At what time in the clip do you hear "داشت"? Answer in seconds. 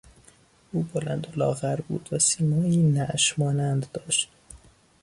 3.93-4.29